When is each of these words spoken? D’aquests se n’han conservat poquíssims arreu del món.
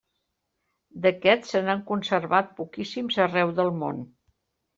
D’aquests 1.03 1.53
se 1.55 1.61
n’han 1.67 1.83
conservat 1.91 2.49
poquíssims 2.61 3.21
arreu 3.27 3.55
del 3.61 3.71
món. 3.85 4.03